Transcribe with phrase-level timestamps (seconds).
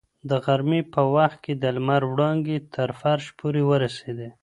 [0.29, 4.29] د غرمې په وخت کې د لمر وړانګې تر فرش پورې ورسېدې.